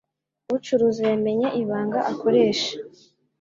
[0.55, 2.71] ucuruza yamenye ibanga akoresha